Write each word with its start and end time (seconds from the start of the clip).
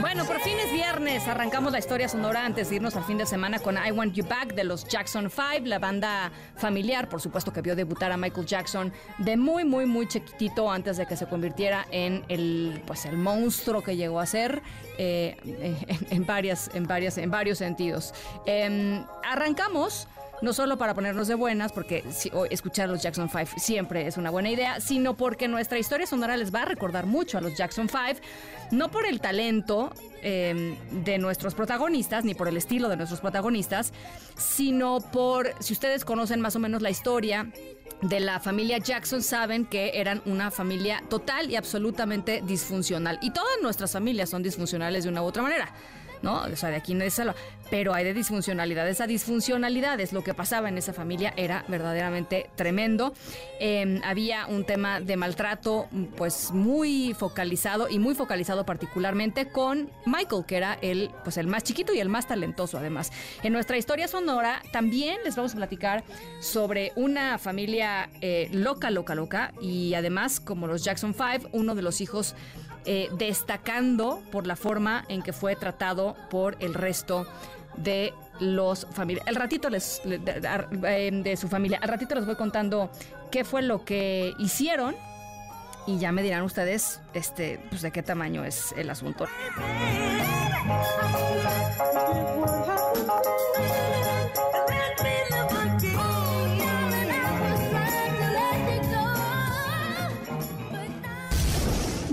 Bueno, 0.00 0.24
por 0.24 0.40
fin 0.40 0.58
es 0.58 0.72
viernes. 0.72 1.28
Arrancamos 1.28 1.72
la 1.72 1.78
historia 1.78 2.08
sonora 2.08 2.44
antes 2.44 2.70
de 2.70 2.76
irnos 2.76 2.96
al 2.96 3.04
fin 3.04 3.18
de 3.18 3.26
semana 3.26 3.58
con 3.58 3.76
I 3.76 3.90
Want 3.92 4.14
You 4.14 4.24
Back 4.26 4.54
de 4.54 4.64
los 4.64 4.86
Jackson 4.86 5.30
5, 5.30 5.66
la 5.66 5.78
banda 5.78 6.32
familiar, 6.56 7.08
por 7.08 7.20
supuesto, 7.20 7.52
que 7.52 7.60
vio 7.60 7.76
debutar 7.76 8.10
a 8.10 8.16
Michael 8.16 8.46
Jackson 8.46 8.92
de 9.18 9.36
muy, 9.36 9.64
muy, 9.64 9.86
muy 9.86 10.08
chiquitito 10.08 10.70
antes 10.70 10.96
de 10.96 11.06
que 11.06 11.16
se 11.16 11.26
convirtiera 11.26 11.86
en 11.90 12.24
el, 12.28 12.82
pues, 12.86 13.04
el 13.04 13.16
monstruo 13.16 13.82
que 13.82 13.96
llegó 13.96 14.20
a 14.20 14.26
ser 14.26 14.62
eh, 14.98 15.36
en, 16.10 16.26
varias, 16.26 16.70
en, 16.74 16.84
varias, 16.84 17.18
en 17.18 17.30
varios 17.30 17.58
sentidos. 17.58 18.14
Em, 18.46 19.04
arrancamos 19.24 20.08
no 20.42 20.52
solo 20.52 20.76
para 20.76 20.92
ponernos 20.92 21.28
de 21.28 21.34
buenas, 21.34 21.72
porque 21.72 22.04
escuchar 22.50 22.88
a 22.88 22.92
los 22.92 23.02
Jackson 23.02 23.30
5 23.30 23.52
siempre 23.56 24.06
es 24.06 24.16
una 24.16 24.30
buena 24.30 24.50
idea, 24.50 24.80
sino 24.80 25.16
porque 25.16 25.48
nuestra 25.48 25.78
historia 25.78 26.06
sonora 26.06 26.36
les 26.36 26.52
va 26.54 26.62
a 26.62 26.64
recordar 26.66 27.06
mucho 27.06 27.38
a 27.38 27.40
los 27.40 27.56
Jackson 27.56 27.88
5, 27.88 28.20
no 28.72 28.90
por 28.90 29.06
el 29.06 29.20
talento 29.20 29.92
eh, 30.22 30.76
de 30.90 31.18
nuestros 31.18 31.54
protagonistas, 31.54 32.24
ni 32.24 32.34
por 32.34 32.48
el 32.48 32.56
estilo 32.56 32.88
de 32.88 32.96
nuestros 32.96 33.20
protagonistas, 33.20 33.92
sino 34.36 35.00
por, 35.00 35.54
si 35.60 35.72
ustedes 35.72 36.04
conocen 36.04 36.40
más 36.40 36.56
o 36.56 36.58
menos 36.58 36.82
la 36.82 36.90
historia 36.90 37.50
de 38.02 38.18
la 38.18 38.40
familia 38.40 38.78
Jackson, 38.78 39.22
saben 39.22 39.64
que 39.64 39.92
eran 39.94 40.22
una 40.26 40.50
familia 40.50 41.02
total 41.08 41.50
y 41.50 41.56
absolutamente 41.56 42.42
disfuncional. 42.44 43.18
Y 43.22 43.30
todas 43.30 43.52
nuestras 43.62 43.92
familias 43.92 44.28
son 44.28 44.42
disfuncionales 44.42 45.04
de 45.04 45.10
una 45.10 45.22
u 45.22 45.26
otra 45.26 45.42
manera. 45.42 45.72
¿No? 46.22 46.42
O 46.42 46.56
sea, 46.56 46.70
de 46.70 46.76
aquí 46.76 46.94
no 46.94 47.04
es 47.04 47.14
salva. 47.14 47.34
Pero 47.70 47.94
hay 47.94 48.04
de 48.04 48.12
disfuncionalidades 48.12 49.00
a 49.00 49.06
disfuncionalidades. 49.06 50.12
Lo 50.12 50.22
que 50.22 50.34
pasaba 50.34 50.68
en 50.68 50.78
esa 50.78 50.92
familia 50.92 51.32
era 51.36 51.64
verdaderamente 51.68 52.50
tremendo. 52.54 53.14
Eh, 53.60 54.00
había 54.04 54.46
un 54.46 54.64
tema 54.64 55.00
de 55.00 55.16
maltrato, 55.16 55.88
pues 56.16 56.50
muy 56.52 57.14
focalizado 57.14 57.88
y 57.88 57.98
muy 57.98 58.14
focalizado 58.14 58.66
particularmente 58.66 59.48
con 59.48 59.90
Michael, 60.04 60.44
que 60.46 60.56
era 60.56 60.78
el, 60.82 61.10
pues, 61.24 61.36
el 61.38 61.46
más 61.46 61.64
chiquito 61.64 61.94
y 61.94 62.00
el 62.00 62.08
más 62.08 62.26
talentoso 62.26 62.78
además. 62.78 63.10
En 63.42 63.52
nuestra 63.52 63.76
historia 63.78 64.08
sonora 64.08 64.62
también 64.72 65.18
les 65.24 65.36
vamos 65.36 65.54
a 65.54 65.56
platicar 65.56 66.04
sobre 66.40 66.92
una 66.96 67.38
familia 67.38 68.10
eh, 68.20 68.48
loca, 68.52 68.90
loca, 68.90 69.14
loca. 69.14 69.52
Y 69.60 69.94
además, 69.94 70.40
como 70.40 70.66
los 70.66 70.84
Jackson 70.84 71.14
5, 71.14 71.50
uno 71.52 71.74
de 71.74 71.82
los 71.82 72.00
hijos 72.00 72.34
eh, 72.84 73.08
destacando 73.12 74.22
por 74.32 74.46
la 74.46 74.56
forma 74.56 75.04
en 75.08 75.22
que 75.22 75.32
fue 75.32 75.56
tratado 75.56 76.16
por 76.30 76.56
el 76.60 76.74
resto 76.74 77.26
de 77.76 78.12
los 78.40 78.86
familiares. 78.92 79.28
El 79.28 79.36
ratito 79.36 79.70
les, 79.70 80.00
de- 80.04 80.18
de 81.24 81.36
su 81.36 81.48
familia, 81.48 81.78
al 81.82 81.88
ratito 81.88 82.14
les 82.14 82.26
voy 82.26 82.34
contando 82.36 82.90
qué 83.30 83.44
fue 83.44 83.62
lo 83.62 83.84
que 83.84 84.32
hicieron 84.38 84.94
y 85.86 85.98
ya 85.98 86.12
me 86.12 86.22
dirán 86.22 86.42
ustedes 86.42 87.00
este, 87.14 87.58
pues, 87.70 87.82
de 87.82 87.90
qué 87.90 88.02
tamaño 88.02 88.44
es 88.44 88.72
el 88.76 88.90
asunto. 88.90 89.26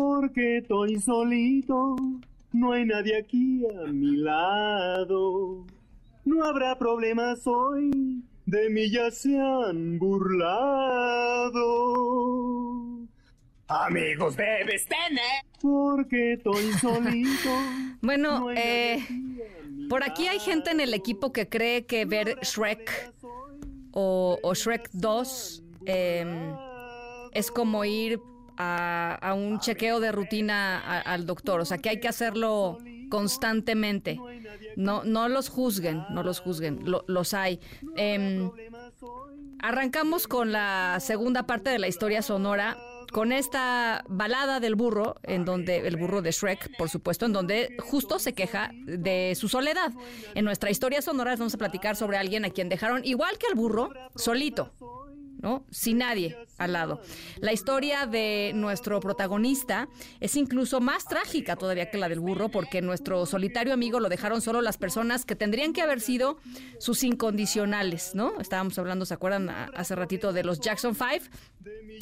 Porque 0.00 0.56
estoy 0.56 0.98
solito, 0.98 1.94
no 2.52 2.72
hay 2.72 2.86
nadie 2.86 3.18
aquí 3.18 3.66
a 3.66 3.92
mi 3.92 4.16
lado. 4.16 5.66
No 6.24 6.42
habrá 6.42 6.78
problemas 6.78 7.46
hoy, 7.46 8.24
de 8.46 8.70
mí 8.70 8.90
ya 8.90 9.10
se 9.10 9.38
han 9.38 9.98
burlado. 9.98 11.60
Amigos, 13.68 14.38
debes 14.38 14.86
tener. 14.86 15.44
Porque 15.60 16.32
estoy 16.32 16.72
solito. 16.80 17.50
Bueno, 18.00 18.40
no 18.40 18.50
eh, 18.52 19.06
por 19.90 20.02
aquí 20.02 20.26
hay 20.26 20.38
gente 20.38 20.70
en 20.70 20.80
el 20.80 20.94
equipo 20.94 21.34
que 21.34 21.50
cree 21.50 21.84
que 21.84 22.06
ver 22.06 22.38
Shrek 22.40 23.12
o, 23.92 24.38
o 24.42 24.54
Shrek 24.54 24.88
2 24.94 25.62
eh, 25.84 26.54
es 27.32 27.50
como 27.50 27.84
ir 27.84 28.18
a, 28.56 29.34
un 29.36 29.58
chequeo 29.60 30.00
de 30.00 30.12
rutina 30.12 30.78
a- 30.80 31.00
al 31.00 31.26
doctor, 31.26 31.60
o 31.60 31.64
sea 31.64 31.78
que 31.78 31.88
hay 31.90 32.00
que 32.00 32.08
hacerlo 32.08 32.78
constantemente. 33.10 34.18
No, 34.76 35.02
no 35.04 35.28
los 35.28 35.48
juzguen, 35.48 36.04
no 36.10 36.22
los 36.22 36.40
juzguen, 36.40 36.80
lo- 36.84 37.04
los 37.08 37.34
hay. 37.34 37.60
Em, 37.96 38.50
arrancamos 39.60 40.26
con 40.26 40.52
la 40.52 40.98
segunda 41.00 41.46
parte 41.46 41.70
de 41.70 41.78
la 41.78 41.88
historia 41.88 42.22
sonora. 42.22 42.76
Con 43.12 43.32
esta 43.32 44.04
balada 44.08 44.60
del 44.60 44.76
burro, 44.76 45.16
en 45.24 45.44
donde 45.44 45.78
el 45.78 45.96
burro 45.96 46.22
de 46.22 46.30
Shrek, 46.30 46.76
por 46.78 46.88
supuesto, 46.88 47.26
en 47.26 47.32
donde 47.32 47.76
justo 47.80 48.20
se 48.20 48.34
queja 48.34 48.70
de 48.84 49.34
su 49.34 49.48
soledad. 49.48 49.90
En 50.36 50.44
nuestra 50.44 50.70
historia 50.70 51.02
sonora 51.02 51.34
vamos 51.34 51.52
a 51.52 51.58
platicar 51.58 51.96
sobre 51.96 52.18
alguien 52.18 52.44
a 52.44 52.50
quien 52.50 52.68
dejaron, 52.68 53.04
igual 53.04 53.36
que 53.36 53.48
al 53.48 53.56
burro, 53.56 53.90
solito. 54.14 54.70
¿No? 55.42 55.64
Sin 55.70 55.98
nadie 55.98 56.36
al 56.58 56.72
lado. 56.72 57.00
La 57.40 57.52
historia 57.52 58.06
de 58.06 58.52
nuestro 58.54 59.00
protagonista 59.00 59.88
es 60.20 60.36
incluso 60.36 60.80
más 60.80 61.04
trágica 61.06 61.56
todavía 61.56 61.90
que 61.90 61.98
la 61.98 62.08
del 62.08 62.20
burro, 62.20 62.48
porque 62.48 62.82
nuestro 62.82 63.26
solitario 63.26 63.72
amigo 63.72 64.00
lo 64.00 64.08
dejaron 64.08 64.40
solo 64.42 64.60
las 64.60 64.78
personas 64.78 65.24
que 65.24 65.36
tendrían 65.36 65.72
que 65.72 65.82
haber 65.82 66.00
sido 66.00 66.38
sus 66.78 67.02
incondicionales, 67.02 68.14
¿no? 68.14 68.40
Estábamos 68.40 68.78
hablando, 68.78 69.06
¿se 69.06 69.14
acuerdan 69.14 69.48
hace 69.48 69.94
ratito 69.94 70.32
de 70.32 70.44
los 70.44 70.60
Jackson 70.60 70.94
Five? 70.94 71.22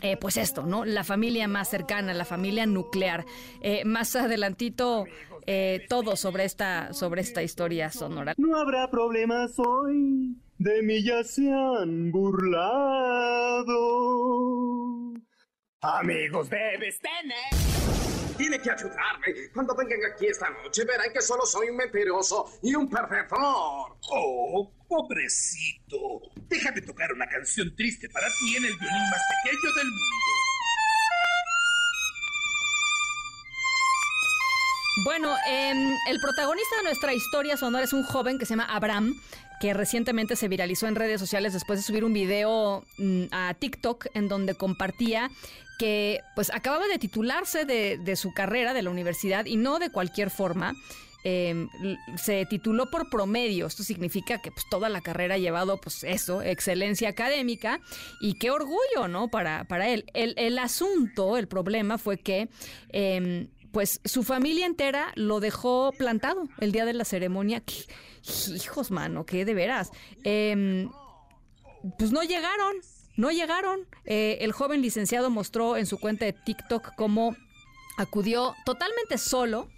Eh, 0.03 0.17
pues 0.17 0.37
esto, 0.37 0.65
¿no? 0.65 0.85
La 0.85 1.05
familia 1.05 1.49
más 1.49 1.69
cercana, 1.69 2.15
la 2.15 2.25
familia 2.25 2.67
nuclear. 2.67 3.25
Eh, 3.63 3.85
más 3.85 4.15
adelantito, 4.15 5.07
eh, 5.47 5.87
todo 5.89 6.15
sobre 6.17 6.45
esta, 6.45 6.93
sobre 6.93 7.23
esta 7.23 7.43
historia 7.43 7.91
sonora. 7.91 8.35
No 8.37 8.57
habrá 8.57 8.91
problemas 8.91 9.59
hoy, 9.59 10.37
de 10.59 10.83
mí 10.83 11.03
ya 11.03 11.25
se 11.25 11.51
han 11.53 12.11
burlado. 12.11 13.69
Amigos, 15.81 16.51
debes 16.51 17.01
tener. 17.01 18.37
Tiene 18.37 18.61
que 18.61 18.71
ayudarme. 18.71 19.51
Cuando 19.53 19.75
vengan 19.75 19.99
aquí 20.13 20.27
esta 20.27 20.49
noche 20.51 20.85
verán 20.85 21.13
que 21.13 21.21
solo 21.21 21.45
soy 21.45 21.71
un 21.71 21.77
mentiroso 21.77 22.53
y 22.63 22.75
un 22.75 22.89
perdedor. 22.89 23.97
Oh, 24.11 24.73
pobrecito. 24.89 26.21
Déjame 26.49 26.81
tocar 26.83 27.13
una 27.13 27.27
canción 27.27 27.75
triste 27.75 28.09
para 28.09 28.27
ti 28.27 28.57
en 28.57 28.65
el 28.65 28.77
violín 28.79 29.11
más 29.11 29.23
pequeño 29.43 29.75
del 29.77 29.87
mundo. 29.87 30.38
Bueno, 35.05 35.35
em, 35.49 35.91
el 36.09 36.19
protagonista 36.21 36.77
de 36.79 36.83
nuestra 36.85 37.15
historia 37.15 37.57
sonora 37.57 37.85
es 37.85 37.93
un 37.93 38.03
joven 38.03 38.39
que 38.39 38.47
se 38.47 38.51
llama 38.51 38.65
Abraham, 38.65 39.15
que 39.61 39.73
recientemente 39.75 40.35
se 40.37 40.49
viralizó 40.49 40.87
en 40.87 40.97
redes 40.97 41.21
sociales 41.21 41.53
después 41.53 41.79
de 41.79 41.83
subir 41.85 42.05
un 42.05 42.13
video 42.13 42.85
mm, 42.99 43.25
a 43.31 43.55
TikTok 43.55 44.07
en 44.15 44.29
donde 44.29 44.55
compartía 44.55 45.31
que 45.79 46.21
pues 46.35 46.51
acababa 46.53 46.89
de 46.89 46.99
titularse 46.99 47.65
de, 47.65 47.99
de 47.99 48.17
su 48.17 48.33
carrera 48.35 48.75
de 48.75 48.83
la 48.83 48.91
universidad 48.91 49.47
y 49.47 49.57
no 49.57 49.79
de 49.79 49.91
cualquier 49.91 50.31
forma. 50.31 50.75
Eh, 51.25 51.67
l- 51.83 51.99
se 52.17 52.47
tituló 52.47 52.91
por 52.91 53.11
promedio. 53.11 53.67
Esto 53.67 53.83
significa 53.85 54.41
que 54.41 54.51
pues, 54.51 54.65
toda 54.71 54.89
la 54.89 55.01
carrera 55.01 55.35
ha 55.35 55.39
llevado, 55.39 55.81
pues 55.81 56.03
eso, 56.05 56.43
excelencia 56.43 57.09
académica. 57.09 57.81
Y 58.21 58.35
qué 58.35 58.51
orgullo, 58.51 59.07
¿no? 59.09 59.29
Para, 59.29 59.65
para 59.65 59.89
él. 59.89 60.05
El, 60.15 60.59
asunto, 60.59 61.37
el 61.37 61.47
problema 61.49 61.99
fue 61.99 62.19
que. 62.19 62.49
eh, 62.91 63.49
pues 63.73 64.01
su 64.05 64.23
familia 64.23 64.67
entera 64.67 65.13
lo 65.15 65.41
dejó 65.41 65.93
plantado 65.97 66.49
el 66.61 66.73
día 66.73 66.85
de 66.85 66.95
la 66.95 67.05
ceremonia. 67.05 67.63
Hijos, 68.55 68.91
mano, 68.91 69.25
que 69.25 69.45
de 69.45 69.55
veras. 69.55 69.91
Em, 70.25 70.91
pues 71.99 72.13
no 72.13 72.23
llegaron, 72.23 72.75
no 73.17 73.31
llegaron. 73.31 73.87
Eh, 74.05 74.39
el 74.41 74.53
joven 74.53 74.83
licenciado 74.83 75.31
mostró 75.31 75.77
en 75.77 75.87
su 75.87 75.99
cuenta 75.99 76.25
de 76.25 76.33
TikTok 76.33 76.95
cómo 76.97 77.37
acudió 77.97 78.55
totalmente 78.65 79.19
solo, 79.19 79.69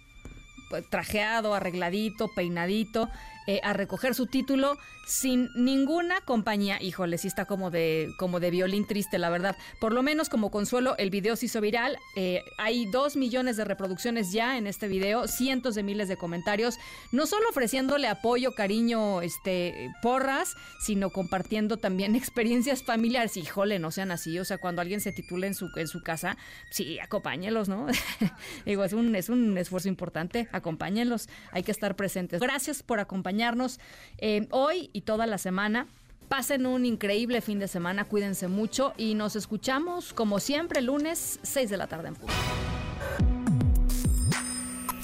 trajeado, 0.89 1.53
arregladito, 1.53 2.29
peinadito, 2.33 3.09
eh, 3.47 3.59
a 3.63 3.73
recoger 3.73 4.13
su 4.13 4.27
título 4.27 4.77
sin 5.07 5.49
ninguna 5.55 6.21
compañía. 6.21 6.81
Híjole, 6.81 7.17
sí 7.17 7.27
está 7.27 7.45
como 7.45 7.71
de, 7.71 8.13
como 8.17 8.39
de 8.39 8.51
violín 8.51 8.87
triste, 8.87 9.17
la 9.17 9.29
verdad. 9.29 9.57
Por 9.79 9.93
lo 9.93 10.03
menos 10.03 10.29
como 10.29 10.51
consuelo, 10.51 10.95
el 10.97 11.09
video 11.09 11.35
se 11.35 11.47
hizo 11.47 11.59
viral. 11.59 11.97
Eh, 12.15 12.43
hay 12.57 12.85
dos 12.85 13.15
millones 13.15 13.57
de 13.57 13.65
reproducciones 13.65 14.31
ya 14.31 14.57
en 14.57 14.67
este 14.67 14.87
video, 14.87 15.27
cientos 15.27 15.75
de 15.75 15.83
miles 15.83 16.07
de 16.07 16.17
comentarios, 16.17 16.77
no 17.11 17.25
solo 17.25 17.49
ofreciéndole 17.49 18.07
apoyo, 18.07 18.53
cariño, 18.53 19.21
este, 19.21 19.89
porras, 20.01 20.55
sino 20.79 21.09
compartiendo 21.09 21.77
también 21.77 22.15
experiencias 22.15 22.83
familiares. 22.83 23.37
Híjole, 23.37 23.79
no 23.79 23.91
sean 23.91 24.11
así. 24.11 24.39
O 24.39 24.45
sea, 24.45 24.59
cuando 24.59 24.81
alguien 24.81 25.01
se 25.01 25.11
titula 25.11 25.47
en 25.47 25.55
su, 25.55 25.69
en 25.75 25.87
su 25.87 26.01
casa, 26.03 26.37
sí, 26.69 26.99
acompáñenlos, 26.99 27.67
¿no? 27.69 27.87
Digo, 28.65 28.83
es 28.83 28.93
un, 28.93 29.15
es 29.15 29.29
un 29.29 29.57
esfuerzo 29.57 29.89
importante. 29.89 30.47
Acompáñenlos. 30.61 31.27
Hay 31.51 31.63
que 31.63 31.71
estar 31.71 31.95
presentes. 31.95 32.39
Gracias 32.39 32.83
por 32.83 32.99
acompañarnos 32.99 33.79
eh, 34.19 34.47
hoy 34.51 34.89
y 34.93 35.01
toda 35.01 35.25
la 35.25 35.37
semana. 35.37 35.87
Pasen 36.29 36.65
un 36.65 36.85
increíble 36.85 37.41
fin 37.41 37.59
de 37.59 37.67
semana, 37.67 38.05
cuídense 38.05 38.47
mucho 38.47 38.93
y 38.95 39.15
nos 39.15 39.35
escuchamos 39.35 40.13
como 40.13 40.39
siempre 40.39 40.81
lunes 40.81 41.39
6 41.43 41.69
de 41.69 41.75
la 41.77 41.87
tarde 41.87 42.07
en 42.07 42.15
punto. 42.15 42.33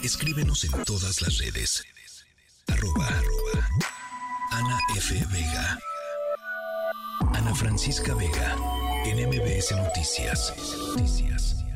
Escríbenos 0.04 0.63
en 0.63 0.71
todas 0.86 1.21
las 1.21 1.38
redes. 1.39 1.83
Arroba. 2.68 3.10
Ana 4.51 4.80
F. 4.95 5.15
Vega. 5.33 5.80
Ana 7.33 7.53
Francisca 7.53 8.13
Vega. 8.15 8.56
En 9.06 9.27
MBS 9.27 9.75
Noticias. 9.75 10.53
Noticias. 10.95 11.66